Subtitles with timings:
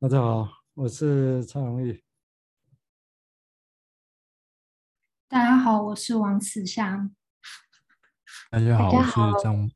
[0.00, 2.04] 大家好，我是蔡荣义。
[5.26, 7.12] 大家好，我是王思祥。
[8.48, 9.68] 大家好，我是张。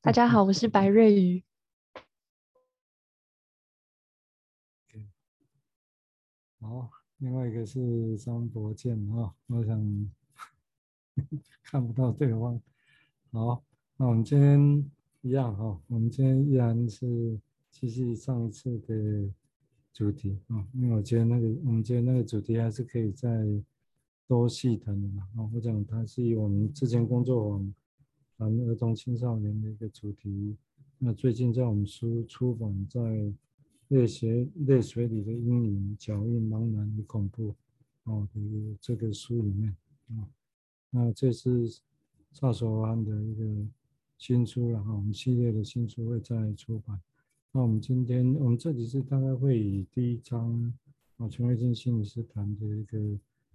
[0.00, 1.44] 大家好，我是白瑞宇。
[6.62, 10.10] 好，另外一个是张博健啊，我想
[11.62, 12.58] 看不到对方。
[13.32, 13.62] 好，
[13.98, 17.38] 那我们今天一样哈，我们今天依然是
[17.74, 19.28] 继续上一次的。
[19.96, 23.46] 主题啊，因为我觉得那个，我们觉得那个主题还是可以再
[24.26, 25.22] 多细谈的嘛。
[25.36, 27.74] 啊，我讲它是以我们之前工作网
[28.36, 30.56] 谈儿童青少年的一个主题。
[30.98, 33.00] 那最近在我们书出版在
[33.86, 37.54] 泪水泪水里的阴影、脚印、茫然与恐怖
[38.02, 38.40] 哦的
[38.80, 39.76] 这个书里面
[40.08, 40.26] 啊，
[40.90, 41.70] 那这是
[42.32, 43.44] 赵守安的一个
[44.18, 47.00] 新书了哈，我们系列的新书会再出版。
[47.56, 50.74] 那我们今天，我们这里是大概会以第一章
[51.18, 52.98] 啊，权威性心理师谈的一个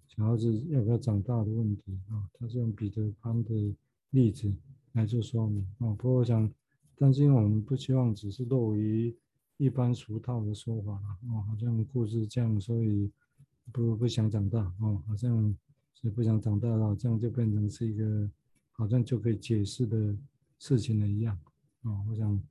[0.08, 3.76] 小孩子要不要长大的问题啊，他是用彼得潘的
[4.12, 4.56] 例子
[4.94, 5.92] 来做说明啊。
[5.96, 6.50] 不过我想，
[6.96, 9.14] 但是因为我们不希望只是落于
[9.58, 13.12] 一般俗套的说法啊，好像故事这样，所以
[13.74, 15.54] 不不想长大哦，好像
[15.94, 18.32] 是不想长大了，这样就变成是一个
[18.72, 20.16] 好像就可以解释的
[20.58, 21.38] 事情了一样
[21.82, 21.92] 啊。
[22.10, 22.42] 我想。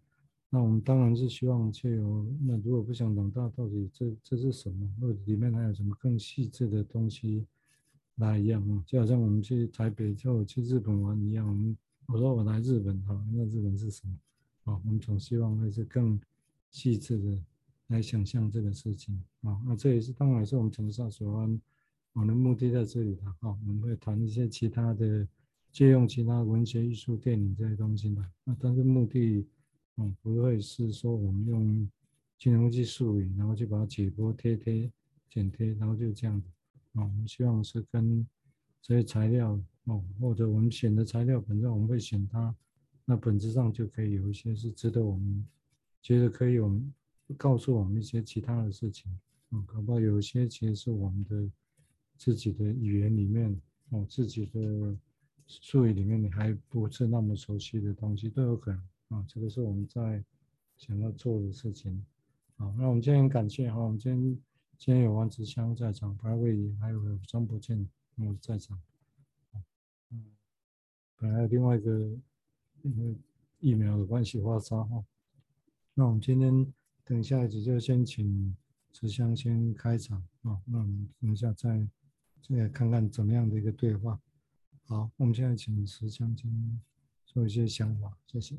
[0.50, 4.90] 那我们当然是希望借由那如果不想长大，到底这这是什么？
[4.98, 7.44] 或者里面还有什么更细致的东西
[8.16, 8.82] 来一样啊？
[8.86, 11.46] 就好像我们去台北就去日本玩一样。
[11.46, 11.76] 我们
[12.06, 14.72] 我说我来日本哈，那日本是什么？
[14.72, 16.18] 啊，我们总希望会是更
[16.70, 17.38] 细致的
[17.88, 19.60] 来想象这个事情啊。
[19.66, 21.60] 那这也是当然是我们从上所安，
[22.14, 23.54] 我的目的在这里的啊。
[23.66, 25.28] 我们会谈一些其他的，
[25.70, 28.24] 借用其他文学、艺术、电影这些东西来。
[28.44, 29.46] 那但是目的。
[30.00, 31.90] 嗯，不会是说我们用
[32.38, 34.90] 金融技术语，然后就把它解剖、贴贴、
[35.28, 36.48] 剪贴，然后就这样子。
[36.94, 38.26] 啊，我们希望是跟
[38.80, 42.54] 这些材料哦，或者我们选的材料本身，我们会选它，
[43.04, 45.44] 那本质上就可以有一些是值得我们
[46.00, 46.94] 觉得可以，我们
[47.36, 49.10] 告诉我们一些其他的事情。
[49.50, 51.50] 啊，搞不好有一些其实是我们的
[52.16, 53.60] 自己的语言里面
[53.90, 54.96] 哦，自己的
[55.46, 58.80] 术语里面你还不是那么熟悉的东西，都有可能。
[59.08, 60.22] 啊，这个是我们在
[60.76, 62.04] 想要做的事情。
[62.56, 64.38] 好，那我们今天很感谢哈，我们今天
[64.76, 68.80] 今天有王慈祥在场，白卫宇还有张博健我在场。
[70.10, 70.24] 嗯，
[71.16, 71.90] 本来有另外一个
[72.82, 73.16] 因为
[73.60, 75.04] 疫苗的关系发烧哈。
[75.94, 76.72] 那我们今天
[77.04, 78.54] 等一下子就先请
[78.92, 81.88] 慈祥先开场啊，那我们等一下再
[82.42, 84.20] 再看看怎么样的一个对话。
[84.86, 86.80] 好，我们现在请慈祥先
[87.24, 88.56] 做一些想法，谢谢。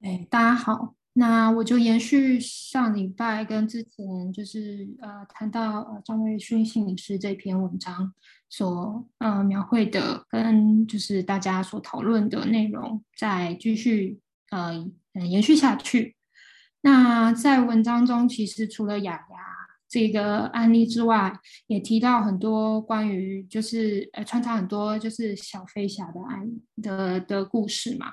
[0.00, 8.14] 哎，大家好，那我就延续上礼拜跟之前就是呃谈到呃张瑞勋心理师这篇文章
[8.48, 14.20] 所呃描绘的，跟就是大家所讨论的内容，再继续
[14.50, 16.14] 呃延续下去。
[16.82, 19.36] 那在文章中，其实除了雅雅
[19.88, 21.36] 这个案例之外，
[21.66, 26.48] 也提到很多关于就是呃穿插很多就是小飞侠的案
[26.80, 28.12] 的的故事嘛。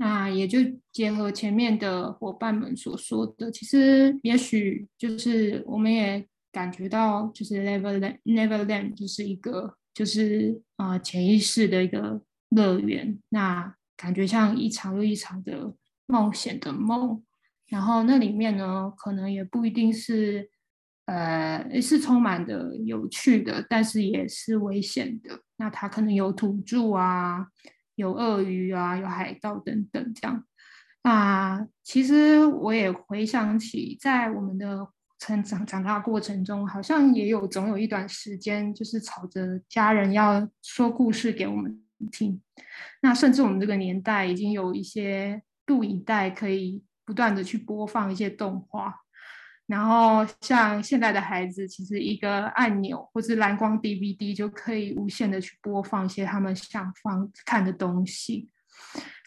[0.00, 0.60] 那也就
[0.92, 15.74] 结合前面的伙伴们所说的，其实也许就是我们也感觉到，就是 Neverland Neverland 就是一个就是啊、潜意识的一个乐园，那感觉像一场又一场的
[16.06, 17.20] 冒险的梦，
[17.66, 20.48] 然后那里面呢，可能也不一定是
[21.06, 27.48] 呃是充满的有趣的，但是也是危险的，那它可能有土著啊。
[27.98, 30.44] 有鳄鱼啊，有海盗等等，这样。
[31.02, 34.86] 那其实我也回想起，在我们的
[35.18, 41.82] 成长长大过程中，好像也有总有一段时间，就是吵着家人要说故事给我们
[42.12, 42.40] 听。
[43.02, 48.94] 那甚至我们这个年代，已经有一些录影带可以不断的去播放一些动画。
[49.68, 58.48] 然后像现在的孩子，其实一个按钮或是蓝光 DVD 就可以无限的去播放一些他们想放看的东西。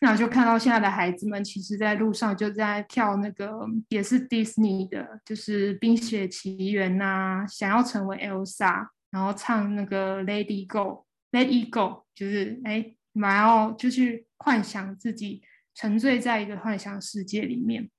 [0.02, 3.52] 那我就看到现在的孩子们，其实在路上就在跳那个
[3.90, 15.44] 也是 Disney 的，就是《冰雪奇缘》呐，想要成为 Elsa，然后唱那个 Lady Go，Let It Go，就是哎，然后就去幻想自己
[15.76, 17.92] 沉醉在一个幻想世界里面。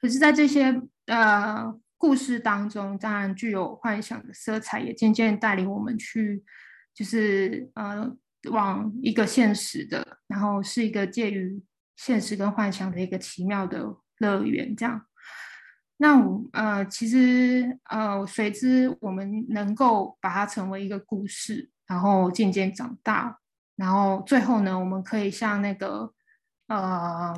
[0.00, 6.44] 可是，在这些呃，故事当中当然具有幻想的色彩，也渐渐带领我们去，
[6.94, 8.14] 就是呃，
[8.50, 11.62] 往一个现实的，然后是一个介于
[11.96, 15.06] 现实跟幻想的一个奇妙的乐园，这样。
[15.96, 23.40] 那我呃，其实呃，随之我们能够把它成为一个故事，然后渐渐长大，
[23.74, 26.12] 然后最后呢，我们可以像那个
[26.68, 27.34] 呃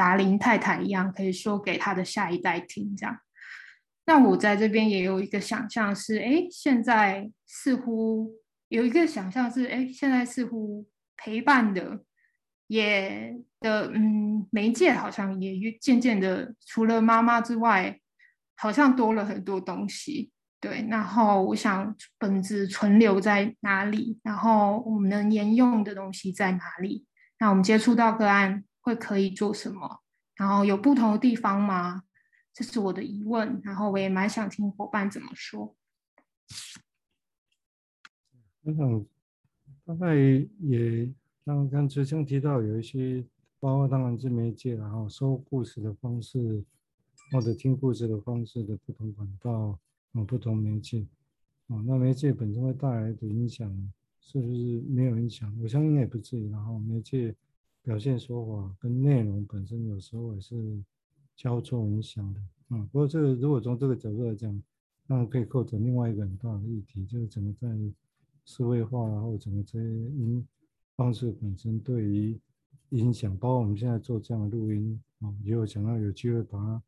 [0.00, 3.18] 达林太太一样，可以说给他的下一代听，这样。
[4.06, 8.32] 那我在这边也有一个想象是，哎，现在似乎
[8.68, 10.88] 有一个想象是，哎，现在似乎
[11.18, 12.02] 陪伴的。
[12.68, 18.00] 也的，嗯，媒介好像也渐渐的，除了妈妈之外，
[18.56, 20.30] 好像多了很多东西。
[20.60, 27.04] 对，然后我想本质存留在哪里，然后我们能沿用的东西在哪里？
[27.40, 30.00] 那我们接触到个案会可以做什么？
[30.34, 32.04] 然后有不同的地方吗？
[32.52, 33.60] 这是我的疑问。
[33.64, 35.76] 然后我也蛮想听伙伴怎么说。
[38.62, 39.06] 我想
[39.84, 41.12] 大概也。
[41.42, 43.24] 刚刚之前提到有一些，
[43.58, 46.62] 包括当然是媒介，然后说故事的方式，
[47.32, 49.76] 或者听故事的方式的不同管道，
[50.12, 51.04] 啊，不同媒介，
[51.66, 53.68] 啊，那媒介本身会带来的影响
[54.20, 55.52] 是不是没有影响？
[55.60, 56.48] 我相信也不至于。
[56.50, 57.34] 然后媒介
[57.90, 60.80] 表现说法跟内容本身有时候也是
[61.34, 64.62] 交错影响的，啊，不过这个如果从这个角度来讲，
[65.08, 67.68] 那可以构成另外一个很大的议题，就是整个在
[68.44, 70.46] 社会化，然后整个这些音。
[70.94, 72.38] 方式本身对于
[72.90, 76.80] 影响，包括我们现在做这样的录音啊，也有想要有机会把它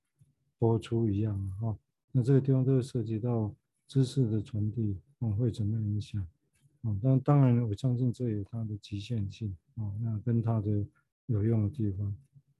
[0.56, 1.76] 播出一样哈。
[2.12, 3.52] 那这个地方都会涉及到
[3.88, 6.24] 知识的传递啊，会怎么样影响
[6.82, 6.96] 啊？
[7.02, 10.86] 但当然，我相信这有它的局限性啊，那跟它的
[11.26, 12.06] 有用的地方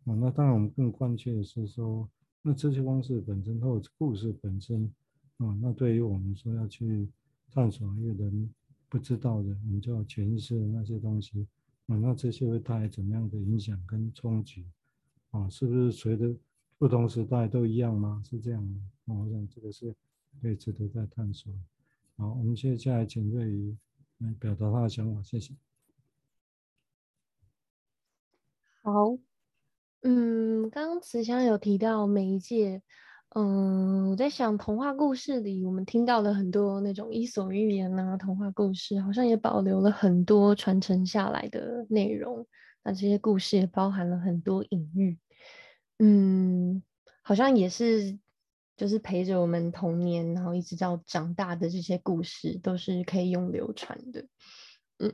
[0.05, 0.15] 啊。
[0.15, 2.09] 那当然，我们更关切的是说，
[2.43, 4.93] 那这些方式本身或者故事本身
[5.37, 7.09] 啊，那对于我们说要去
[7.51, 8.51] 探索一个人。
[8.89, 11.47] 不知道的，我们叫潜意识的那些东西，
[11.87, 14.67] 啊，那这些会带来怎么样的影响跟冲击？
[15.31, 16.37] 啊，是不是随着
[16.77, 18.23] 不同时代都一样吗？
[18.23, 18.83] 是这样吗？
[19.07, 19.97] 啊，我想这个是
[20.43, 21.51] 可以值得再探索。
[22.19, 23.75] 好，我们接下来请瑞瑜
[24.23, 25.55] 来表达他的想法，谢谢。
[28.83, 29.17] 好，
[30.03, 32.83] 嗯，刚刚慈祥有提到媒介。
[33.35, 42.47] 嗯，我在想童话故事里，我们听到了很多那种伊索寓言啊，童话故事好像也保留了很多传承下来的内容。
[42.83, 45.19] 那这些故事也包含了很多隐喻，
[45.99, 46.83] 嗯，
[47.23, 48.19] 好像也是
[48.77, 54.27] 就是陪着我们童年，然后一直到长大的这些故事都是可以用流传的。
[54.99, 55.13] 嗯，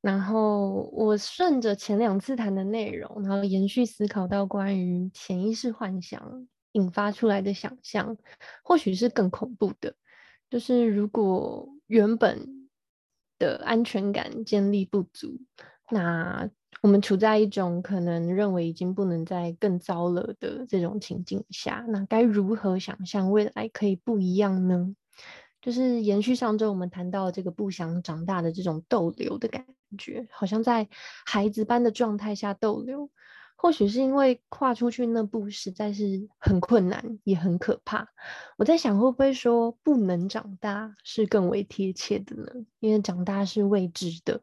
[0.00, 6.48] 然后我顺着前两次谈的内容，然后延续思考到关于潜意识幻想。
[6.72, 8.18] 引发出来的想象，
[8.62, 9.94] 或许是更恐怖的。
[10.50, 12.68] 就是如果原本
[13.38, 15.40] 的安全感建立不足，
[15.90, 16.50] 那
[16.82, 24.94] 我们处在一种可能认为已经不能再更糟了的这种情境下，那该如何想象未来可以不一样呢？
[25.60, 29.64] 就是延续上周我们谈到这个不想长大的这种逗留的感
[29.98, 30.88] 觉，好像在
[31.24, 33.10] 孩子般的状态下逗留。
[33.58, 38.06] 或许是因为跨出去那步实在是很困难，也很可怕。
[38.58, 42.52] 我在想，会不会说不能长大是更为贴切的呢？
[42.80, 44.42] 因为长大是未知的，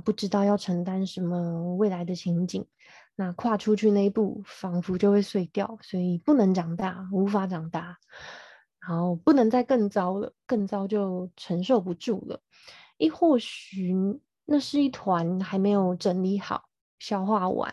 [0.00, 2.66] 不知道要承担什么未来的情景。
[3.16, 7.98] 那跨出去那一步，仿佛就会碎掉，所以不能长大，无法长大。
[8.80, 12.40] 然后不能再更糟了，更糟就承受不住了。
[12.96, 13.94] 亦或许
[14.44, 17.72] 那是一团还没有整理好、消化完。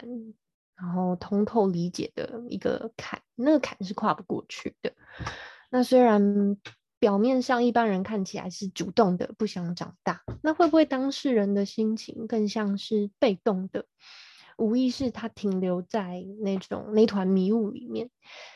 [0.75, 4.91] 然后通透理解的一个坎，那个坎是跨不过去的。
[5.69, 6.57] 那虽然
[7.01, 13.87] 表面上一般人看起来是主动的，不想长大，那会不会当事人的心情更像是被动的？
[14.59, 18.11] 无疑是他停留在那种那团迷雾里面，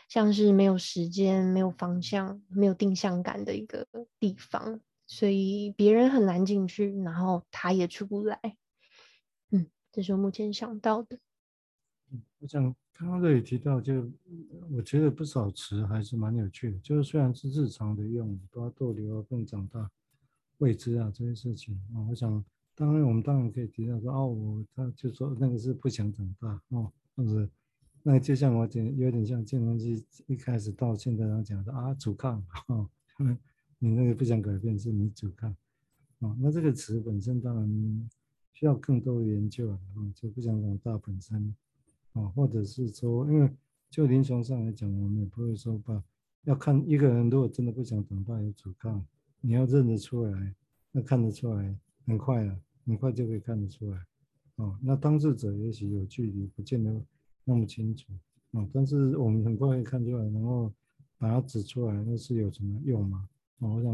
[0.08, 3.88] 像是没有时间、没有方向、没有定向感的一个
[4.20, 8.40] 地方，所以别人很难进去，然后他也出不来。
[9.50, 11.18] 嗯，这是我目前想到的。
[12.12, 14.10] 嗯我想刚刚这里提到，就
[14.72, 16.80] 我觉得不少词还是蛮有趣的。
[16.80, 19.92] 就是虽然是日常的用，包括逗留啊、更长大、
[20.60, 27.50] 未知啊这些事情啊，我想当然我们当然可以提到说，哦，我他就说那个是不想长大哦，或者
[28.02, 32.90] 那就像我讲，有点像建龙基一开始到现在他讲的啊，阻抗啊，
[33.78, 35.54] 你那个不想改变是你阻抗
[36.20, 38.10] 啊，那这个词本身当然
[38.54, 39.80] 需要更多的研究啊，
[40.16, 41.54] 就不想长大本身。
[42.16, 43.50] 啊，或者是说，因为
[43.90, 46.04] 就临床上来讲，我们也不会说把
[46.44, 49.06] 要看一个人，如果真的不想长大有阻抗，
[49.42, 50.56] 你要认得出来，
[50.92, 54.00] 那看得出来，很快啊，很快就可以看得出来。
[54.56, 57.02] 哦，那当事者也许有距离，不见得
[57.44, 58.14] 那么清楚
[58.52, 60.72] 哦，但是我们很快可以看出来，然后
[61.18, 63.28] 把它指出来，那是有什么用吗？
[63.60, 63.94] 哦，我想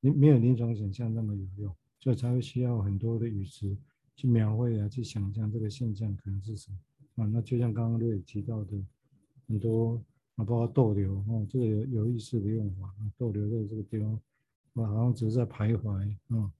[0.00, 3.76] 没没有临床想象那么有用，所以才会需要很多的语词
[4.14, 6.78] 去描绘啊，去想象这个现象可能是什么
[7.16, 7.26] 啊。
[7.26, 8.76] 那就像刚刚瑞提到的
[9.48, 10.00] 很多。
[10.36, 14.20] 啊，包括逗留哦，这个有有意思的用法，逗留在这个地方，
[14.74, 16.52] 我好像只是在徘徊啊，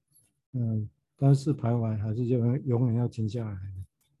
[0.53, 3.59] 嗯，但是徘徊还是就永远要停下来，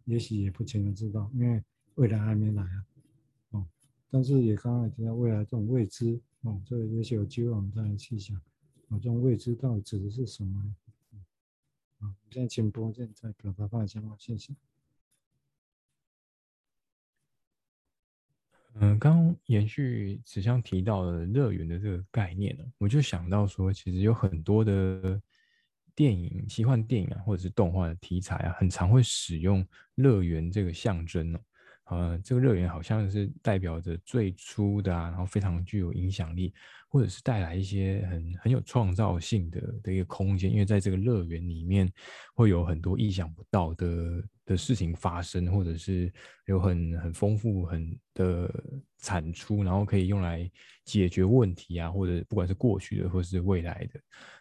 [0.05, 1.59] 也许也不清楚知道，因为
[1.95, 2.85] 未来还没来啊，
[3.49, 3.67] 哦，
[4.11, 8.37] 但是也刚刚也提到未来这种未知哦，这个也许有机会我们再来细想，
[8.89, 10.75] 啊，这种未知到底指的是什么？
[11.97, 14.03] 啊，现在请播现在表达方向？
[14.19, 14.53] 谢谢。
[18.79, 25.19] 嗯，刚延续慈香提到的乐园的这个概念呢，我就想到说，其实有很多的
[25.95, 29.65] 电影、奇幻电影啊，或者是动画的题材啊，很常会使用
[29.95, 31.39] 乐园这个象征哦。
[31.89, 36.53] 呃，这个乐园好像是代表着最初的啊，然后非常具有影响力，
[36.89, 41.89] 或者是带来一些很很有创造性的的一个空间，因为在这个乐园里面
[42.35, 46.11] 会有很多意想不到的的事情发生，或者是
[46.45, 48.51] 有很很丰富很的
[48.97, 50.49] 产出，然后可以用来
[50.83, 53.99] 解决问题啊，或者不管是过去的或是未来的。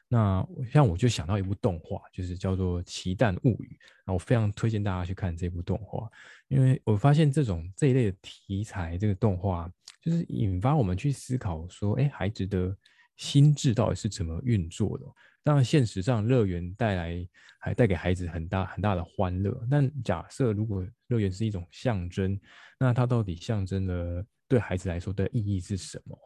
[0.08, 6.08] 那像我就想到一部动画，就是叫做《奇蛋物语》，那我非常推荐大家去看这部动画，
[6.46, 9.68] 因为我发现这种这一类的题材，这个动画
[10.00, 12.76] 就是引发我们去思考说，哎，孩子的
[13.16, 15.04] 心智到底是怎么运作的？
[15.42, 22.38] 当然，现实上乐园带来还带给孩子很大很大的欢乐，但假设如果乐园是一种象征，
[22.78, 26.16] 那它到底象征了对孩子来说的意义是什么？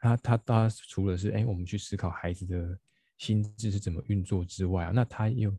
[0.00, 2.76] 它它它除了是哎，我们去思考孩子的。
[3.18, 5.52] 心智是怎么运作之外啊，那他又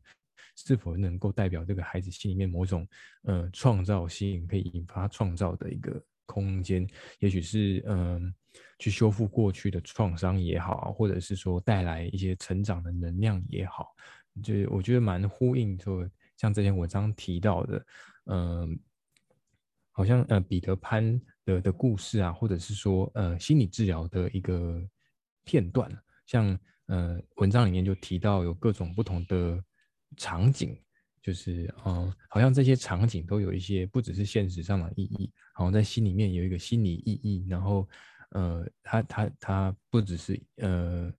[0.56, 2.88] 是否能够代表这个孩子心里面某种
[3.24, 6.88] 呃创造性，可以引发创造的一个空间？
[7.20, 8.34] 也许是嗯、
[8.78, 13.88] 去修复过去的创伤也好，或者是说带来一些成长的能量也好，
[14.42, 17.86] 就我觉得蛮呼应说，像这篇文章提到的，
[18.26, 18.80] 嗯、
[19.92, 24.82] 好像呃彼得潘的的故事啊，或者是说呃心理治疗的一个
[25.44, 25.92] 片段，
[26.26, 26.58] 像。
[26.90, 29.64] 呃，文章里面就提到有各种不同的
[30.18, 30.76] 场景，
[31.22, 37.46] 就是呃，好像这些场景都有一些不只是现实上的意义，好像在心里面有一个心理意义。
[37.48, 37.88] 然后，
[38.32, 41.14] 呃，它它它不只是呃，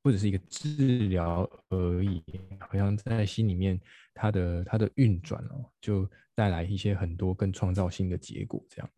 [0.00, 2.22] 不只是一个治疗而已，
[2.60, 3.80] 好像在心里面
[4.14, 8.64] 它的它的运转哦，就带来一些很多更创造性的结果。
[8.70, 8.90] 这样，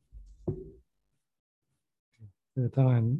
[2.54, 3.18] 这当然。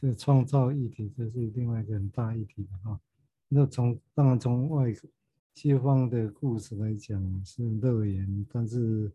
[0.00, 3.00] 这个创造议题，这是另外一个很大议题的哈。
[3.48, 4.94] 那从当然从外
[5.54, 9.10] 西方的故事来讲是乐园，但是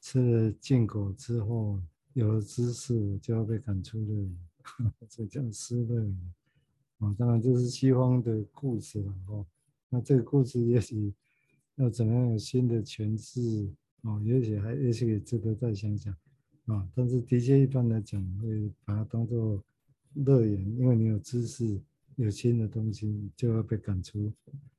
[0.00, 1.80] 吃了禁果之后
[2.14, 4.36] 有了知识就要被赶出乐园，
[5.08, 6.34] 这叫失乐园。
[6.98, 9.46] 啊，当然这是西方的故事了哈。
[9.90, 11.14] 那这个故事也许
[11.76, 13.70] 要怎么样有新的诠释
[14.02, 16.12] 哦，也许还也许也值得再想想
[16.66, 16.84] 啊。
[16.96, 19.62] 但是的确一般来讲会把它当做。
[20.14, 21.80] 乐园，因为你有知识，
[22.16, 24.32] 有新的东西，就要被赶出，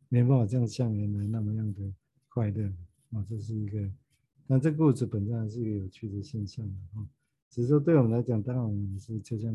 [0.10, 1.82] 没办法这样像原来那么样的
[2.28, 2.68] 快乐
[3.12, 3.90] 啊，这是一个。
[4.46, 7.08] 但这故事本身还是一个有趣的现象的哈。
[7.50, 9.52] 只是说对我们来讲，当然我们是就像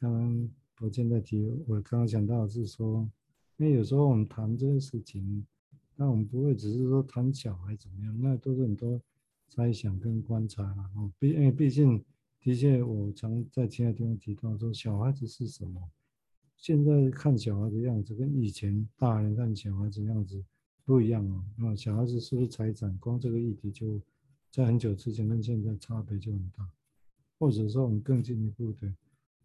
[0.00, 0.50] 刚刚
[0.80, 3.08] 我现在提，我刚刚想到是说，
[3.56, 5.46] 因为有时候我们谈这些事情，
[5.94, 9.00] 那我们不会只是说谈小孩怎么样，那都是很多
[9.48, 10.90] 猜想跟观察啊。
[11.20, 12.04] 毕因为毕竟。
[12.40, 15.90] 的确，我常在其他地方提到说，小孩子是什么？
[16.56, 20.42] 现在看小孩子样子跟以前大人看小孩子样子
[20.84, 21.44] 不一样哦。
[21.56, 22.96] 那小孩子是不是财产？
[22.98, 24.00] 光这个议题就
[24.50, 26.68] 在很久之前跟现在差别就很大。
[27.38, 28.92] 或者说，我们更进一步的，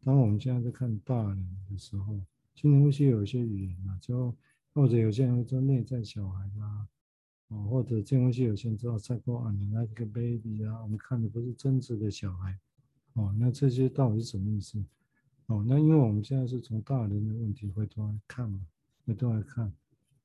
[0.04, 2.20] 当我们现在在看大人的时候，
[2.56, 4.36] 心理呼吸有一些语言啊，就
[4.74, 6.88] 或者有些人会说内在小孩啊，
[7.50, 12.58] 哦，或者这东西有些人知道再过二年那个 baby 啊，我们看的不是真实的小孩。
[13.14, 14.84] 哦，那这些到底是什么意思？
[15.48, 18.66] 哦，那因为我们现在是从大人的问题回头来看嘛，
[19.06, 19.72] 回头来看，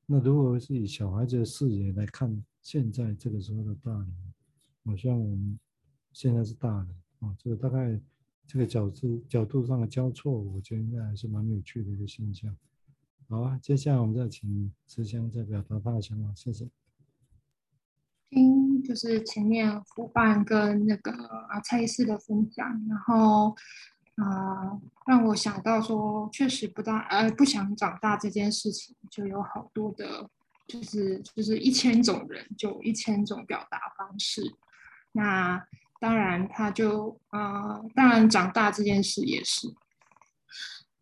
[0.06, 4.12] 那如果是以小孩子的视野来看，现在这个时候的大人，
[4.84, 5.58] 好像我们
[6.12, 8.00] 现在是大人，哦，这个大概
[8.46, 12.56] 这个角度角度上的交错，我觉得应该还是蛮有趣的一个现象。
[13.28, 16.70] 好啊，接下来我们再请慈香再表达他的想法，谢谢。
[18.82, 21.12] 就是前面伙伴跟那个
[21.48, 23.54] 啊蔡医师的分享，然后
[24.16, 30.28] 啊、让我想到说，确实不大呃不想长大这件事情，就有好多的
[30.66, 34.42] 就是就是一千种人就一千种表达方式。
[35.12, 35.64] 那
[36.00, 39.68] 当然，他就呃，当然长大这件事也是。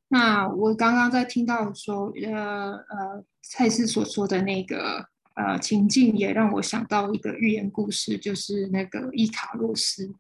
[0.08, 10.12] 那我刚刚在听到说，呃呃，蔡司所说的那个呃情境，也让我想到一个寓言故事，就是那个伊卡洛斯，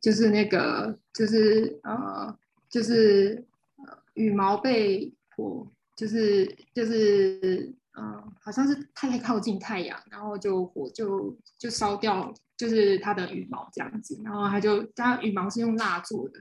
[0.00, 2.36] 就是那个就是呃
[2.68, 3.46] 就是
[3.86, 12.34] 呃羽毛被火，就是就是呃好像是太靠近太阳，然后就火就就烧掉。
[12.60, 16.38] 就是它的羽毛这样子，然后它就它羽毛是用蜡做的，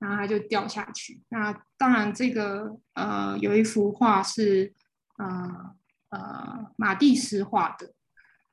[0.00, 1.22] 然后它就掉下去。
[1.28, 4.72] 那当然，这个呃有一幅画是
[5.18, 5.72] 呃
[6.12, 7.92] 呃马蒂斯画的，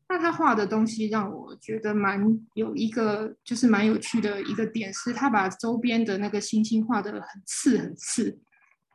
[0.10, 2.20] 那他画的东西让我觉得蛮
[2.56, 8.40] 有一个就是蛮有趣的一个点是，他把周边的那个星星画得很刺很刺，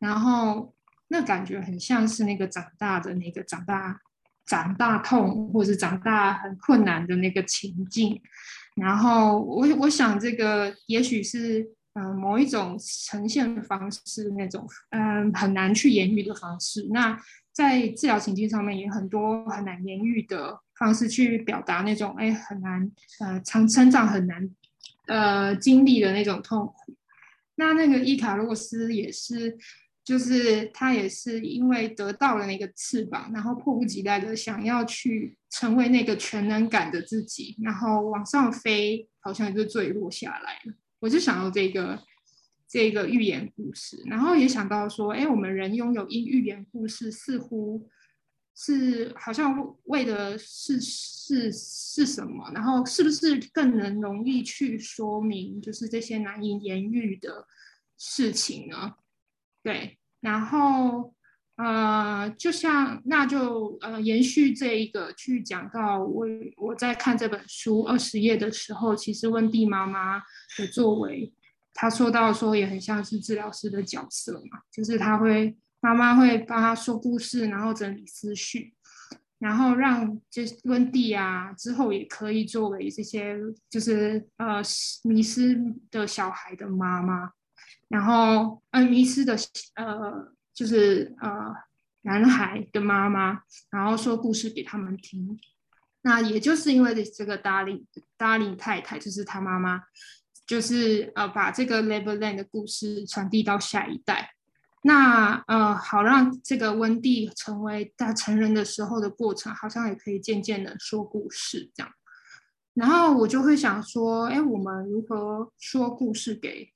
[0.00, 0.74] 然后
[1.08, 4.00] 那感觉很像是那个长大的那个长大。
[4.46, 8.20] 长大痛，或是长大很困难的那个情境，
[8.76, 16.86] 然后我我想这个也许是嗯、某一种呈现的方式，那种嗯、很难去言喻的方式。
[16.90, 17.18] 那
[17.54, 24.50] 在治疗情境上面，也很多很难言喻的方式去表达那种哎很难呃长成长很难
[25.06, 26.94] 呃经历的那种痛苦。
[27.54, 29.56] 那那个伊卡洛斯也是。
[30.04, 40.74] 就是他也是因为得到了那个翅膀，然后迫不及待的想要去成为那个全能感的自己，然后往上飞，好像就坠落下来了。
[41.00, 41.98] 我就想到这个
[42.74, 47.88] 这个寓言故事，然后也想到说，哎，我们人拥有一寓言故事，似乎
[48.56, 52.50] 是好像为的是是是什么？
[52.52, 57.46] 然后是不是更能容易去说明，就是这些难以言喻的
[57.96, 58.94] 事情呢？
[59.62, 61.14] 对，然后
[61.54, 66.26] 呃，就像那就呃延续这一个去讲到我
[66.56, 70.18] 我在看这本书二十页的时候，其实温蒂妈妈
[70.58, 71.32] 的作为，
[71.74, 78.74] 他说到说也很像是治疗师的角色嘛，就是他会妈妈会帮他说故事，然后整理思绪，
[79.38, 83.36] 然后让这温蒂啊之后也可以作为这些
[83.68, 84.62] 就是呃
[85.02, 85.60] 迷失
[85.90, 87.32] 的小孩的妈妈。
[87.88, 89.36] 然后，呃，迷失的，
[89.74, 91.54] 呃，就是呃，
[92.02, 95.38] 男孩的妈妈，然后说故事给他们听。
[96.02, 99.82] 那也就是因为这个达令，达令太太就是他妈妈，
[100.46, 104.34] 就是呃，把这个 Neverland 的故事传递到下一代。
[104.82, 111.92] 那呃，好让这个温蒂成为大成人的时候的过程，好像也可以渐渐的说故事这样。
[112.74, 116.70] 然后我就会想说，哎，我们如何说故事给？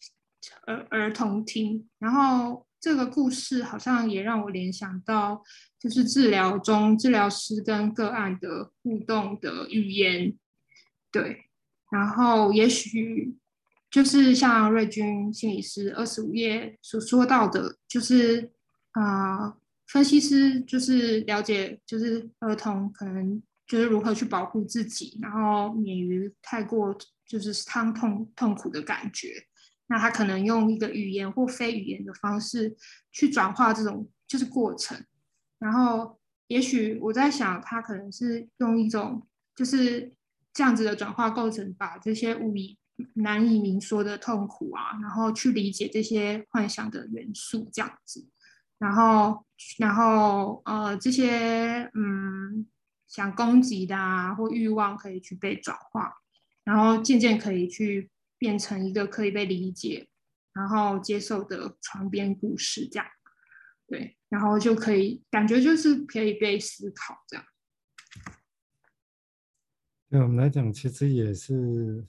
[0.65, 5.43] 儿儿童听，然后这个故事好像也让我联想到，
[5.79, 10.35] 就是治疗中治疗师跟个案的互动的语言，
[11.13, 11.51] 对，
[11.91, 13.37] 然后也许
[13.91, 18.51] 就是像瑞军心理师二十五页所说到的，就是
[18.93, 26.97] 啊、分析师就是了解，就是儿童可能就是如何去保护自己，然后免于太过
[27.27, 29.29] 就是伤痛痛苦的感觉。
[29.87, 32.77] 那他可能用一个语言或非语言的方式
[33.11, 35.03] 去转化这种就是过程，
[35.59, 40.13] 然后也许我在想，他可能是用一种就是
[40.53, 42.78] 这样子的转化过程，把这些无以
[43.15, 48.29] 难以明说的痛苦啊，然后去理解这些幻想的元素这样子，
[48.79, 49.47] 然后
[49.79, 52.67] 然后呃这些嗯
[53.07, 56.13] 想攻击的啊或欲望可以去被转化，
[56.65, 58.11] 然后渐渐可以去。
[58.41, 60.07] 变成一个可以被理解，
[60.53, 63.07] 然后接受的床边故事，这样，
[63.89, 67.45] 对，然后就可以感觉就是可以被思考，这样。
[70.09, 72.07] 对我们来讲，其实也是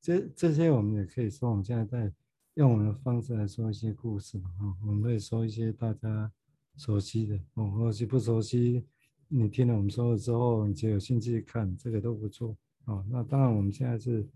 [0.00, 2.12] 这这些，我们也可以说，我们现在在
[2.54, 6.30] 用我们的方式来说一些故事嘛，啊，我们会说一些大家
[6.76, 8.84] 熟悉的，哦，或者不熟悉，
[9.28, 14.26] 你听了我们说了之后，你就有兴趣看，这个都不错，啊，那当然我们现在是。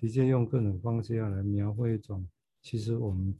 [0.00, 2.26] 直接用各种方式要来描绘一种，
[2.62, 3.34] 其实我们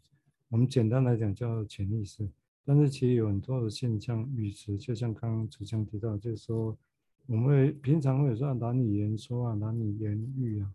[0.51, 2.29] 我们简单来讲叫潜意识，
[2.67, 6.77] 但是其实有很多的现象语词，就像刚刚主讲提到，就是说
[7.25, 10.71] 我们会平常会说男女言说啊，男女言喻啊，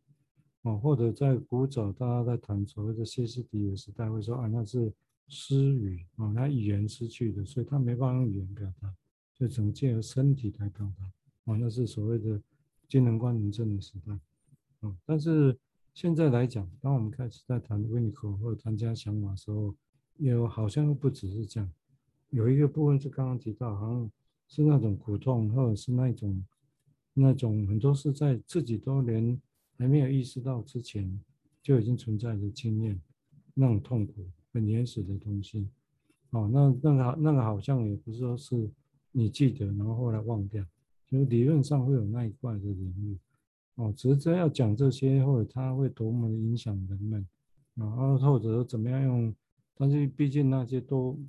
[0.65, 4.91] 哦，或者在古早大家在谈所谓的歇斯底里的时代，会说啊那是
[5.27, 8.93] 失语啊，那语言失去的，所以他没办法用语言表达，
[9.33, 11.05] 就只能借由身体来表达，
[11.45, 12.41] 哦，那是所谓的
[12.87, 14.19] 精神官能症的时代，
[14.81, 15.57] 哦，但是。
[15.93, 19.73] 现在来讲，当我们开始在谈维尼口或者谈家想法的时候，
[20.17, 21.71] 有好像不只是这样，
[22.31, 24.11] 有一个部分是刚刚提到，好像
[24.45, 26.45] 是那种苦痛，或者是那种
[27.13, 29.41] 那种很多是在自己都连
[29.77, 31.19] 还没有意识到之前
[31.61, 32.99] 就已经存在的经验，
[33.53, 35.67] 那种痛苦很原始的东西。
[36.31, 38.69] 哦，那那个那个好像也不是说是
[39.11, 40.65] 你记得，然后后来忘掉，
[41.07, 43.17] 就理论上会有那一块的领域。
[43.75, 47.27] 哦，只是真要讲这些，或者它会多么的影响人们，
[47.75, 49.35] 啊，或者说怎么样用，
[49.75, 51.19] 但是毕竟那些都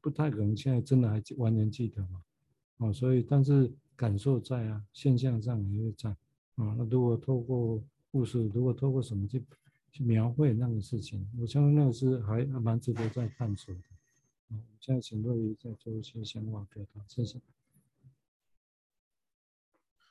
[0.00, 2.22] 不太可能现在真的还完全记得嘛，
[2.76, 6.16] 哦，所以但是感受在啊，现象上也会在，
[6.56, 9.42] 啊，那如果透过故事，如果透过什么去
[9.90, 13.80] 去描绘那个事情，我相信那个是还蛮值得再探索的。
[14.80, 17.40] 现在请乐于再做一些想法表达，谢谢。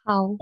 [0.04, 0.36] 好，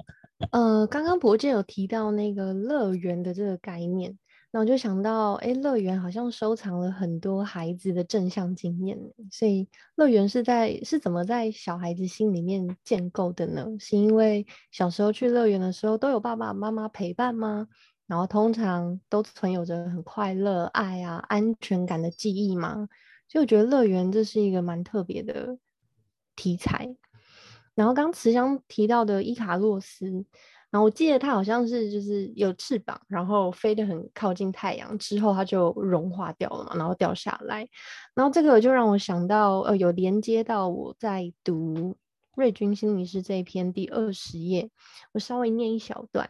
[0.51, 4.17] 呃，刚刚伯健有提到那个乐园的这个概念，
[4.51, 8.97] 那我就想到，哎，乐园好像收藏了很多孩子的正向经验，
[9.31, 13.67] 所以乐园是在是怎么在小孩子心里面建构的呢？
[13.79, 17.67] 是因为小时候去乐园的时候都有爸爸妈妈陪伴吗？
[18.07, 22.89] 然后通常都存有着很快乐、爱啊、安全感的记忆吗？
[23.27, 25.59] 所以我觉得乐园这是一个蛮特别的
[26.35, 26.95] 题材。
[27.75, 30.25] 然后刚慈祥提到的伊卡洛斯，
[30.71, 37.67] 然后我记得他好像是就是有翅膀，然后飞得很靠近太阳，之后它就融化掉了嘛，然后掉下来。
[38.13, 41.97] 然后这个就让我想到，呃，有连接到我在读
[42.35, 44.69] 瑞军心理师这一篇第二十页，
[45.13, 46.29] 我稍微念一小段，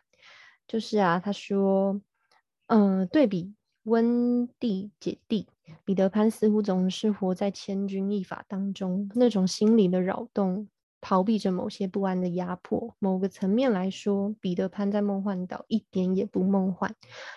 [0.67, 2.01] 就是啊，他说，
[2.67, 5.47] 嗯、对比温蒂姐弟。
[5.85, 10.67] 彼得潘似乎总是活在千钧一发当中，那种心理的扰动，
[11.01, 12.95] 逃避着某些不安的压迫。
[12.99, 16.95] 某个层面来说，彼得潘在梦幻岛一点也不梦幻，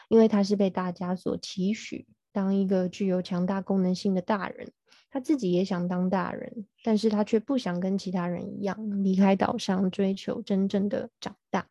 [0.08, 4.72] 因为他是被大家所期许当一个具有强大功能性的大人。
[5.10, 11.66] 他自己也想当大人，但是他却不想跟其他人一样离开岛上追求真正的长大。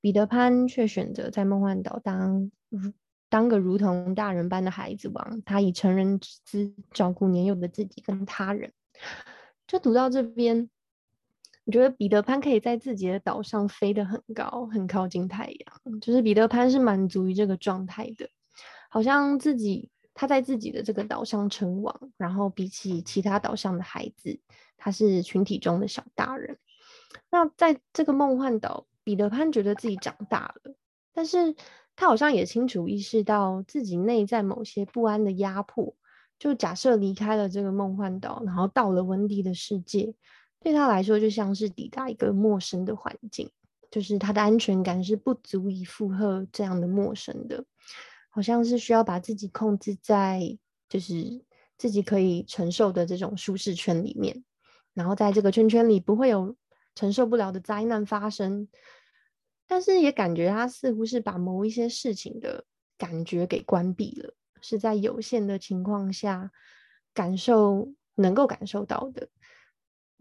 [0.00, 2.50] 彼得潘却选择在梦幻岛当。
[3.28, 8.70] 当个如同大人般的孩子王，他以成人之姿照顾年幼的自己跟他人。
[9.66, 10.68] 就读到这边，
[11.64, 16.00] 我觉得彼得潘可以在自己的岛上飞得很高，很靠近太阳。
[16.00, 18.28] 就是彼得潘是满足于这个状态的，
[18.90, 24.40] 好像自己他在自己的这个岛上称王，然后比起其他岛上的孩子，
[24.76, 26.58] 他是群体中的小大人。
[27.30, 30.74] 那在这个梦幻岛，彼得潘觉得自己长大了，
[31.12, 31.54] 但是。
[31.94, 35.94] 他好像也清楚意识到自己内在某些不安的压迫，
[36.38, 40.14] 就假设离开了这个梦幻岛，然后到了温蒂的世界，
[40.62, 43.50] 对他来说就像是抵达一个陌生的环境，
[43.90, 47.64] 就是他的安全感是不足以负荷这样的陌生的，
[48.30, 51.42] 好像是需要把自己控制在就是
[51.76, 54.44] 自己可以承受的这种舒适圈里面，
[54.94, 56.56] 然后在这个圈圈里不会有
[56.94, 58.68] 承受不了的灾难发生。
[59.66, 62.64] 但是也感觉他似乎是把某一些事情的
[62.98, 66.50] 感觉给关闭了，是在有限的情况下
[67.14, 69.28] 感受能够感受到的。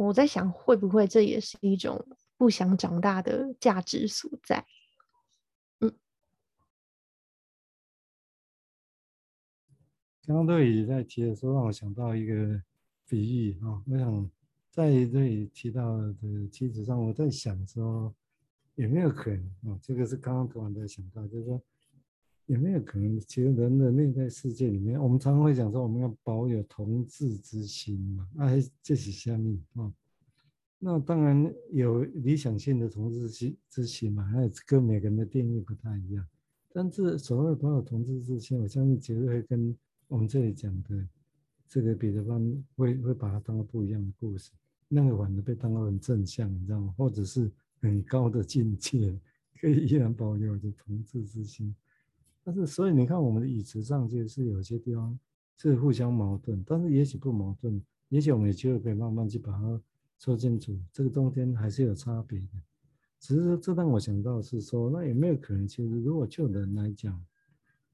[0.05, 2.05] 我在想，会不会这也是一种
[2.37, 4.65] 不想长大的价值所在？
[5.79, 5.93] 嗯，
[10.25, 12.61] 刚刚乐瑜在提的时候，让我想到一个
[13.07, 13.81] 比喻啊。
[13.87, 14.29] 我想
[14.69, 18.13] 在这里提到的基础上，我在想说。
[18.75, 19.79] 有没有可能啊？
[19.83, 21.61] 这个是刚刚突然在想到，就是说
[22.51, 29.93] 有没有可能，其实人的内在世界里面，我们常常会讲说，我们要保有同志之心嘛，哎，这是下面啊？
[30.79, 36.25] 那当然有理想性的同志之之心嘛，那跟每个人的定义不太一样。
[36.73, 39.75] 但是所谓保有同志之心，我相信绝对会跟
[40.07, 41.07] 我们这里讲的
[41.67, 44.51] 这个彼得潘会会把它当做不一样的故事，
[44.87, 46.93] 那个反而被当做很正向，你知道吗？
[46.97, 47.51] 或者是。
[47.83, 49.19] 很高的境界，
[49.59, 51.75] 可以依然保留着同志之心，
[52.43, 55.17] 但是所以你看，我们的椅子上就是有些地方
[55.57, 59.81] 是互相矛盾，但是也许不矛盾，也许我们有机会可以慢慢去把它
[60.17, 62.47] 说清楚，这个中间还是有差别的。
[63.19, 67.23] 只是这让我想到是说，那有没有可能，其实如果就人来讲，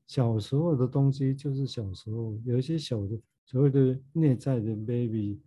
[0.06, 5.42] 小时候的东西就是小时候有一些小的所谓的内在的 baby。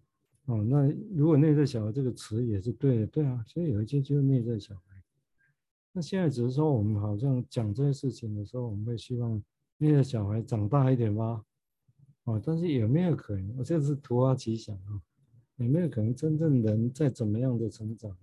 [0.46, 4.89] 哦，那如果内在小孩这个词也是对的，对啊，所以有一些就是内在小孩。
[5.92, 9.42] 那现在只是说我们好像讲这些事情的时候，我们会希望
[9.76, 11.44] 那个小孩长大一点吗？
[12.24, 13.56] 哦，但是有没有可能？
[13.58, 15.02] 我这是突发奇想啊，
[15.56, 18.16] 有没有可能真正人在怎么样的成长，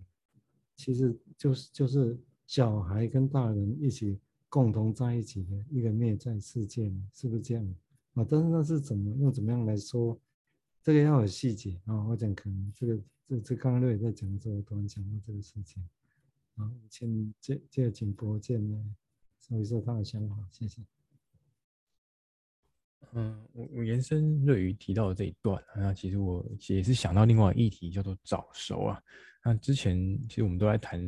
[0.75, 7.03] 其实就是就是小孩跟大人一起共同在一起的一个内在世界呢？
[7.13, 7.75] 是不是这样？
[8.13, 10.17] 啊，但是那是怎么用怎么样来说？
[10.83, 15.83] 这个要有细节啊，我讲可能这个这这刚刚瑞在讲的时候，我突然想到这个事情。
[16.57, 18.83] 好，请借借请博建来
[19.39, 20.81] 说一说他的想法，谢谢。
[23.13, 28.99] 嗯，我我延伸瑞宇提到的这一段，那其实我也是想到另外一个议题，叫做早熟啊。
[29.45, 29.95] 那之前
[30.27, 30.99] 其实我们都在谈，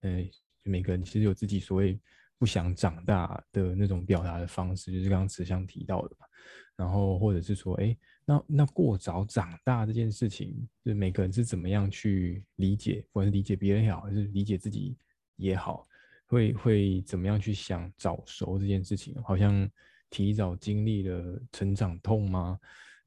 [0.00, 0.26] 呃，
[0.62, 2.00] 每个人其实有自己所谓
[2.38, 6.26] 不想长大的那种表达的方式，就是刚刚慈祥提到的嘛。
[6.74, 7.96] 然后或者是说，哎，
[8.28, 14.96] 那那过早长大这件事情，就是每个人是怎么样去理解，或者是理解别人也好，还是理解自己
[15.36, 15.86] 也好，
[16.26, 19.14] 会会怎么样去想早熟这件事情？
[19.22, 19.70] 好像
[20.10, 22.58] 提早经历了成长痛吗？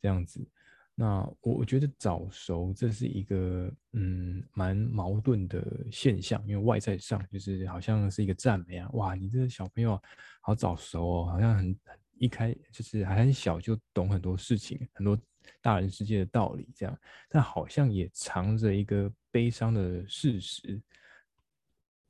[0.01, 0.39] 这样子。
[0.95, 10.01] 那我我觉得早熟这是一个嗯蛮矛盾的现象，因为外在上就是好像是一个赞美啊，哇，你这个小朋友
[10.39, 11.98] 好早熟哦，好像很很。
[12.19, 15.17] 一开就是还很小就懂很多事情，很多
[15.62, 20.82] 大人世界的道理这样，但好像也藏着一个悲伤的事实。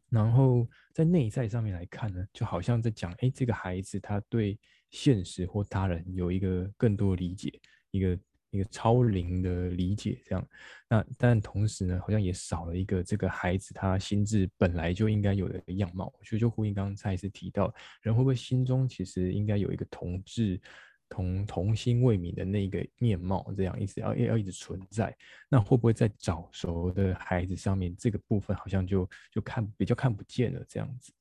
[0.10, 8.20] 然后在内在上面来看呢，就好像在讲，哎，这个孩子他对现实或他人有一个更多理解，一个。
[8.52, 10.48] 一个超龄的理解，这样，
[10.90, 16.12] 那但同时呢，好像也少了一个这个孩子他心智本来就应该有的样貌。
[16.24, 20.60] 所以就呼应刚刚蔡医师提到，人会不会心中其实应该有一个童稚、
[21.08, 25.16] 童童心未泯的那个面貌，这样一直要要一直存在。
[25.48, 31.14] 那会不会在早熟的孩子上面，这个部分好像就就看比较看不见了这样子？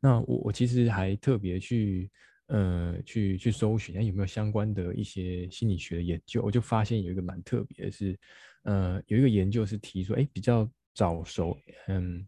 [0.00, 2.10] 那我我其实还特别去。
[2.48, 6.42] 呃，去去搜寻，有没有相关的一些心理学的研究？
[6.42, 8.18] 我就发现有一个蛮特别的是，
[8.64, 11.56] 呃，有一个研究是提出，哎，比较早熟，
[11.88, 12.26] 嗯，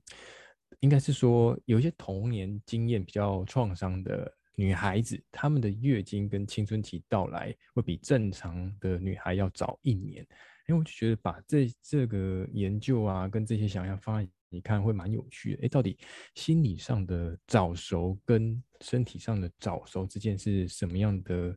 [0.81, 10.27] 应该是说有一些童年经验比较创伤的女孩子，她们的月经跟青春期到来会比正常的女孩要早一年。
[10.69, 14.31] 哎，我就觉得把这这个研究啊，跟这些想象放在。
[14.55, 15.99] 你看会蛮有趣的，哎，到底
[16.37, 21.57] 心理上的早熟跟身体上的早熟之间是什么样的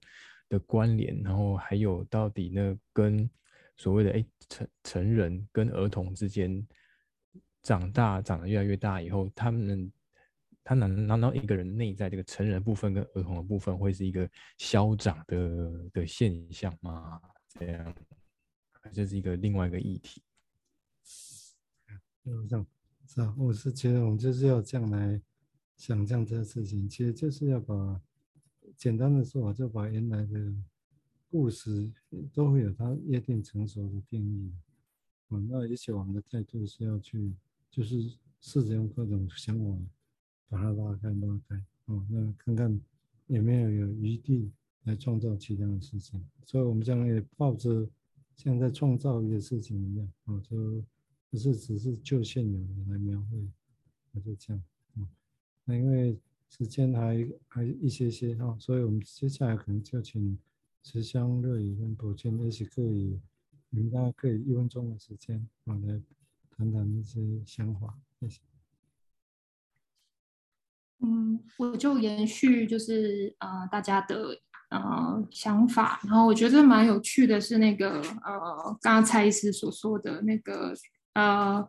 [0.49, 1.21] 的关联？
[1.21, 3.29] 然后还有到底呢，跟
[3.75, 6.67] 所谓的哎成成人跟儿童之间
[7.61, 9.91] 长大长得越来越大以后，他们
[10.63, 17.21] 他能难道一个人内在这个成人部分跟儿童的部分会是一个消长的的现象吗？
[17.47, 17.95] 这样，
[18.91, 20.21] 这是一个另外一个议题。
[22.25, 22.67] 就这样。
[23.09, 25.19] 是啊，我是觉得我们就是要这样来
[25.77, 28.01] 想象这个事情，其实就是要把
[28.75, 30.53] 简单的说法，就把原来的
[31.31, 31.89] 故事
[32.33, 34.51] 都会有它约定成熟的定义。
[35.29, 37.33] 嗯，那也许我们的态度是要去，
[37.71, 39.79] 就是试着用各种想法
[40.49, 42.77] 把它拉开拉开，哦，那看看
[43.27, 44.51] 有没有有余地
[44.83, 46.21] 来创造其他的事情。
[46.45, 47.87] 所以我们将来也抱着
[48.35, 50.83] 像在创造一个事情一样，哦，就。
[51.29, 53.51] 不是只是就现有的来描绘，
[54.11, 54.63] 那就这样。
[54.95, 55.05] 嗯，
[55.65, 56.17] 那因为
[56.49, 60.39] 时间还还一些些哈，所以我们接下来可能就请
[60.81, 63.19] 慈香、瑞跟博建一起可以，
[63.69, 66.01] 你们大概可以一分钟的时间，我，来
[66.49, 67.99] 谈谈一些想法。
[68.21, 68.39] 谢谢。
[70.99, 80.73] 嗯，我就延续就是呃大家的呃想法，然后我觉得蛮有趣的是那个呃刚刚蔡医师所说的那个。
[81.17, 81.67] 呃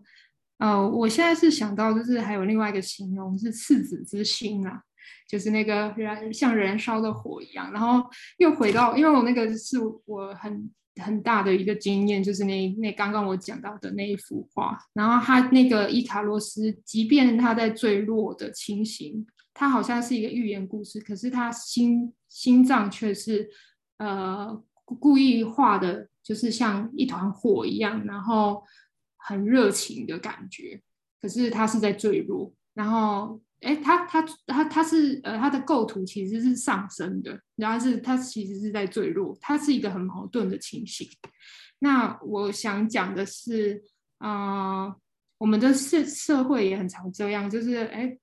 [0.59, 4.83] 呃，我现在是想到，就是还有另外一个形容是赤子之心啊，
[5.27, 7.73] 就是那个燃像燃烧的火一样。
[7.73, 8.05] 然后
[8.39, 10.69] 又回到，因为我那个是我很
[11.01, 14.77] 很大的一个经验，就是那那刚刚我讲到的那一幅画。
[14.93, 23.49] 然后他那个伊卡洛斯，即便他在坠落的情形，他好像是一个寓言故事，可是他心心脏却是
[23.99, 28.63] 呃故意画的，就是像一团火一样，然后。
[29.19, 30.81] 很热情的感觉，
[31.21, 32.53] 可是他是在坠落。
[32.75, 41.09] 然后，哎，他他他他是呃，他的构图其实是上升的，然后是他其实是在坠落，他是一个很矛盾的情形。
[41.81, 43.83] 那我想讲的是，
[44.19, 44.95] 啊、
[45.39, 48.19] 我们的社社会也很常这样，就是哎。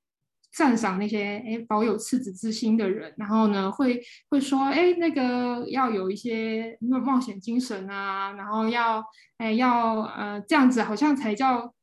[0.55, 9.03] 赞赏那些诶保有赤子之心的人，然后呢，会会说诶那个要有一些冒冒险精神啊，然后要
[9.39, 11.73] 诶要呃这样子好像才叫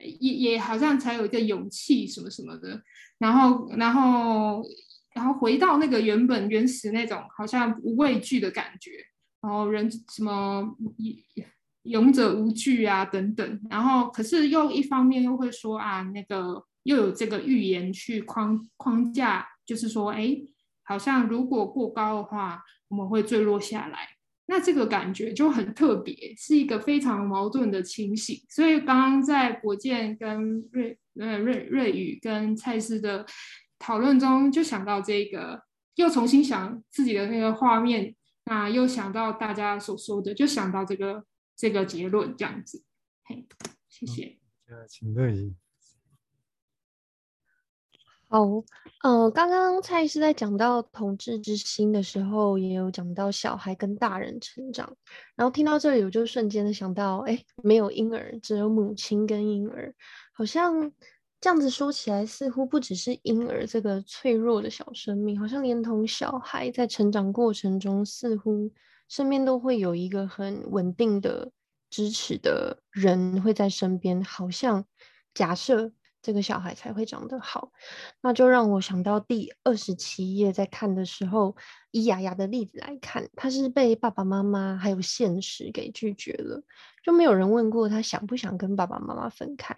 [0.00, 2.82] 也也好像才有一个勇气什么什么的，
[3.18, 4.64] 然后然后
[5.14, 8.90] 然后回到那个原本原始那种好像无畏惧的感觉，
[9.40, 10.76] 然后人什么
[11.84, 16.64] 勇者无惧啊等等，然后可是又一方面又会说啊那个。
[16.84, 20.36] 又有这个预言去框框架，就是说，哎，
[20.82, 24.08] 好像如果过高的话，我们会坠落下来。
[24.50, 28.42] 那这个感觉就很特别，是一个非常矛盾的情形。
[28.48, 33.26] 所以刚刚在博建跟瑞呃瑞瑞宇跟蔡司的
[33.78, 35.62] 讨论中，就想到这个，
[35.96, 38.14] 又重新想自己的那个画面，
[38.46, 41.22] 那又想到大家所说的，就想到这个
[41.54, 42.82] 这个结论这样子。
[43.24, 43.46] 嘿，
[43.90, 44.38] 谢谢。
[44.68, 45.54] 嗯、请乐仪。
[48.30, 48.44] 好，
[49.02, 54.94] 呃，刚刚蔡医师在讲到同志之心的时候，也有讲到小孩跟大人成长，
[55.34, 59.94] 然后听到这里，我就瞬间的想到，哎，没有婴儿，只有母亲跟婴儿，
[60.34, 60.92] 好像
[61.40, 68.70] 这样子说起来，似乎不只是婴儿这个脆弱的小生命，好像连同小孩在成长过程中，似乎
[69.08, 71.50] 身边都会有一个很稳定的
[71.88, 74.84] 支持的人会在身边，好像
[75.32, 75.92] 假设。
[76.20, 77.70] 这个小孩才会长得好，
[78.20, 81.56] 那就让我想到第二十七页，在看的时候，
[81.92, 86.62] 以雅雅的例子来看，他是被爸爸妈妈还有现实给拒绝了，
[87.04, 89.74] 就没有人问过他想不想跟爸爸妈妈分开。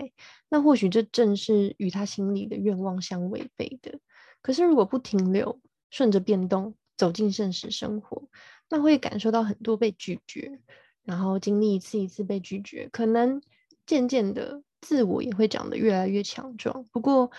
[0.49, 3.99] 那或许这正是与他心里的愿望相违背的。
[4.41, 8.29] 可是如果不停留，顺着变动走进现实生活，
[8.71, 10.59] 那会感受到很多被拒绝，
[11.05, 13.43] 然后经历一次一次被拒绝，可能
[13.85, 14.63] 渐渐的。
[14.81, 17.31] 自我也会长得越来越强壮，不过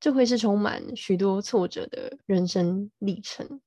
[0.00, 3.60] 这会是充满许多挫折的人生历程。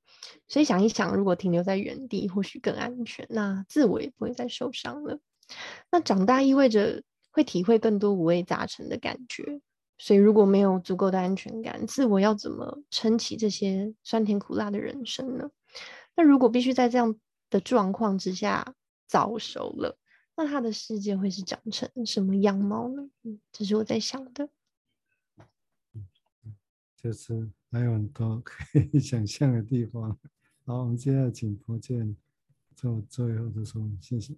[0.47, 5.19] 所以想一想，如果停留在原地，或许更安全，那自我也不会再受伤了。
[5.91, 9.61] 那长大意味着会体会更多五味杂陈的感觉，
[9.97, 15.49] 所以如果没有足够的安全感，自我要怎么撑起这些酸甜苦辣的人生呢？
[16.15, 17.15] 那如果必须在这样
[17.49, 18.75] 的状况之下
[19.07, 19.97] 早熟了，
[20.39, 23.09] 那他的世界会是长成什么样貌呢？
[23.23, 24.47] 嗯，这是我在想的。
[26.95, 30.17] 就是还有很多可以想象的地方。
[30.63, 32.15] 好，我们接下来请福建
[32.73, 34.33] 做最后的说明，谢谢。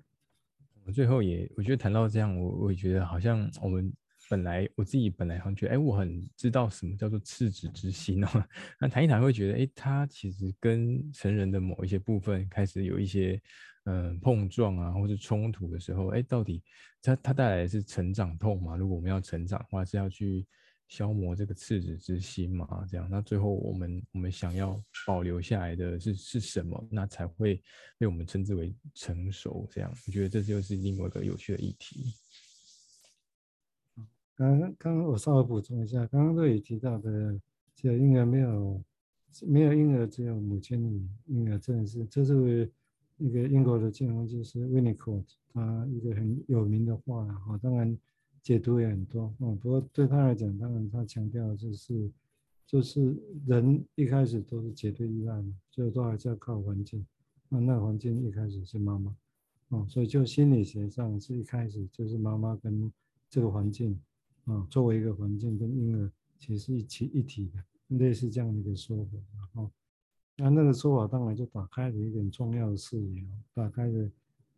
[0.85, 3.93] 我最后也，我觉得谈到这样，我我也觉得好像我们
[4.31, 8.27] 本来我自己本来好像觉得，哎，我很知道什么叫做赤子之心哦。
[8.79, 13.41] 那谈一谈会觉得，哎，他其实跟成人的某一些部分开始有一些。
[13.85, 16.61] 嗯，碰撞啊，或是冲突的时候，哎，到底
[17.01, 18.77] 它它带来的是成长痛吗？
[18.77, 20.45] 如果我们要成长的话，是要去
[20.87, 22.85] 消磨这个赤子之心嘛？
[22.87, 26.87] 这样，那最后我们我们想要保留下来的是是什么？
[26.91, 27.59] 那才会
[27.97, 29.67] 被我们称之为成熟？
[29.71, 32.13] 这样，我觉得这就是另外一个有趣的议题。
[34.49, 37.39] 刚刚刚我稍微补充一下，刚刚都有提到的，
[37.75, 38.83] 只有婴儿没有
[39.45, 42.71] 没有婴儿，只有母亲与婴儿，真的是这是。
[43.17, 47.95] 一个英国的建筑师是 Winnicott，他一个很有名的话了哈，当然
[48.41, 49.55] 解读也很多嗯。
[49.59, 52.09] 不过对他来讲，当然他强调就是，
[52.65, 57.05] 就是人一开始都是绝对依赖嘛，就都还是要靠环境。
[57.47, 59.15] 那那环境一开始是妈妈，
[59.69, 62.91] 哦，所以就心理学上是一开始就是妈妈跟
[63.29, 63.95] 这个环境
[64.51, 69.71] 啊，作为一个环境跟婴儿其实一起一体的，类似这样的一个说法，然后。
[70.37, 74.09] 那那个说法当然就打开了一个很重要的视野，打开了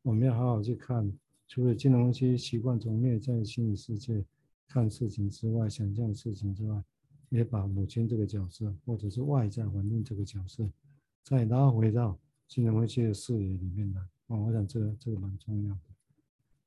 [0.01, 1.12] 我们要好好去看，
[1.47, 4.23] 除了金融区习惯从内在心理世界
[4.67, 6.82] 看事情之外，想象事情之外，
[7.29, 10.69] 也把母亲这个角色或者是外在环境这个角色
[11.23, 14.01] 再拉回到金融区的视野里面来。
[14.27, 15.92] 哦，我想这个这个蛮重要的。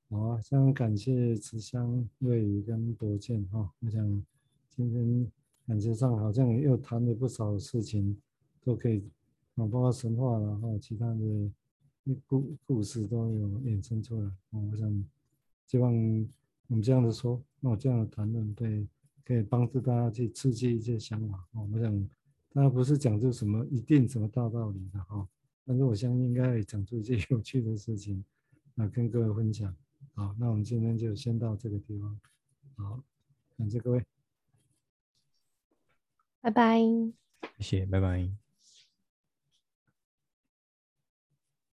[0.09, 4.25] 好啊，非常感谢慈香、瑞宇跟博建哈，我想
[4.71, 5.31] 今天
[5.67, 8.17] 感觉上好像又谈了不少事情。
[8.63, 8.99] 都可以，
[9.55, 11.53] 啊，包括神话然后其他的
[12.27, 14.29] 故故事都有衍生出来。
[14.51, 15.05] 我想
[15.69, 15.93] 希望
[16.67, 18.85] 我们这样的说，那我这样的谈论对，
[19.25, 21.47] 可以帮助大家去刺激一些想法。
[21.53, 22.09] 哦，我想
[22.53, 25.29] 大家不是讲出什么一定什么大道理的哈，
[25.65, 28.25] 但是我相信应该讲出一些有趣的事情，
[28.75, 29.73] 啊，跟各位分享。
[30.17, 32.19] 好，那我们今天就先到这个地方。
[32.77, 33.03] 好，
[33.59, 34.03] 感谢各位，
[36.41, 36.81] 拜拜，
[37.59, 38.46] 谢谢，拜拜。